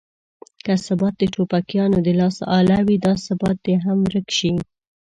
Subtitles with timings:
[0.65, 4.51] که ثبات د ټوپکیانو د لاس اله وي دا ثبات دې هم ورک شي.